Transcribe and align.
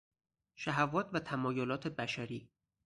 شهوات 0.55 1.09
و 1.13 1.19
تمایلات 1.19 1.87
بشری 1.87 2.49